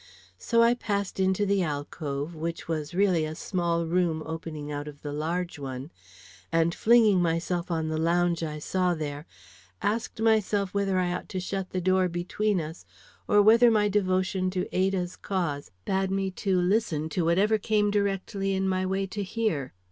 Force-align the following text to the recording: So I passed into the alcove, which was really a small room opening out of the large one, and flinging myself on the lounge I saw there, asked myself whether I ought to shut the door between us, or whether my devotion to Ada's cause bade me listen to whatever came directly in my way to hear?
So 0.39 0.63
I 0.63 0.73
passed 0.73 1.19
into 1.19 1.45
the 1.45 1.61
alcove, 1.61 2.33
which 2.33 2.67
was 2.67 2.95
really 2.95 3.23
a 3.23 3.35
small 3.35 3.85
room 3.85 4.23
opening 4.25 4.71
out 4.71 4.87
of 4.87 5.03
the 5.03 5.13
large 5.13 5.59
one, 5.59 5.91
and 6.51 6.73
flinging 6.73 7.21
myself 7.21 7.69
on 7.69 7.89
the 7.89 7.99
lounge 7.99 8.41
I 8.41 8.57
saw 8.57 8.95
there, 8.95 9.27
asked 9.79 10.19
myself 10.19 10.73
whether 10.73 10.97
I 10.97 11.13
ought 11.13 11.29
to 11.29 11.39
shut 11.39 11.69
the 11.69 11.81
door 11.81 12.09
between 12.09 12.59
us, 12.59 12.83
or 13.27 13.43
whether 13.43 13.69
my 13.69 13.87
devotion 13.89 14.49
to 14.49 14.67
Ada's 14.75 15.15
cause 15.15 15.69
bade 15.85 16.09
me 16.09 16.33
listen 16.45 17.07
to 17.09 17.23
whatever 17.23 17.59
came 17.59 17.91
directly 17.91 18.53
in 18.53 18.67
my 18.67 18.87
way 18.87 19.05
to 19.05 19.21
hear? 19.21 19.71